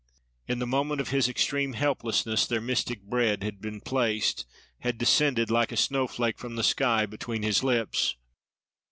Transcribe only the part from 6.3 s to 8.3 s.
from the sky, between his lips.